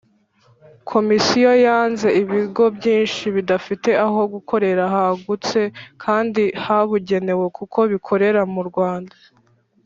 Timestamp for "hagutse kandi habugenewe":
4.95-7.45